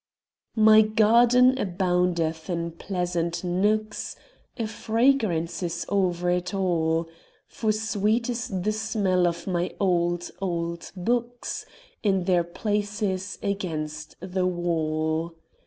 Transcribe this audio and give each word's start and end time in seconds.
My 0.55 0.81
garden 0.81 1.59
aboundeth 1.59 2.49
in 2.49 2.71
pleasant 2.71 3.43
nooks 3.43 4.15
And 4.57 4.67
fragrance 4.67 5.61
is 5.61 5.85
over 5.89 6.31
it 6.31 6.55
all; 6.55 7.07
For 7.47 7.71
sweet 7.71 8.27
is 8.27 8.47
the 8.47 8.71
smell 8.71 9.27
of 9.27 9.45
my 9.45 9.75
old, 9.79 10.31
old 10.41 10.91
books 10.95 11.67
In 12.01 12.23
their 12.23 12.43
places 12.43 13.37
against 13.43 14.15
the 14.19 14.47
wall. 14.47 15.35